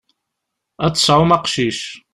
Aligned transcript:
Ad 0.85 0.91
d-tesɛum 0.93 1.31
aqcic. 1.37 1.79